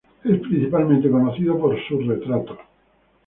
[0.23, 2.57] Es principalmente conocido por sus retratos.